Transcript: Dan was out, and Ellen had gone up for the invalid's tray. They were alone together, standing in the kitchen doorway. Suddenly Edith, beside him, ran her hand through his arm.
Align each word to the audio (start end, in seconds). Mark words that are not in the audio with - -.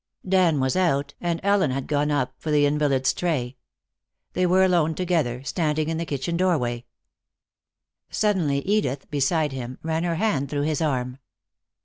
Dan 0.27 0.59
was 0.59 0.75
out, 0.75 1.13
and 1.21 1.39
Ellen 1.43 1.69
had 1.69 1.85
gone 1.85 2.09
up 2.09 2.33
for 2.39 2.49
the 2.49 2.65
invalid's 2.65 3.13
tray. 3.13 3.57
They 4.33 4.47
were 4.47 4.63
alone 4.65 4.95
together, 4.95 5.43
standing 5.43 5.89
in 5.89 5.97
the 5.99 6.07
kitchen 6.07 6.35
doorway. 6.35 6.85
Suddenly 8.09 8.63
Edith, 8.65 9.11
beside 9.11 9.51
him, 9.51 9.77
ran 9.83 10.03
her 10.03 10.15
hand 10.15 10.49
through 10.49 10.63
his 10.63 10.81
arm. 10.81 11.19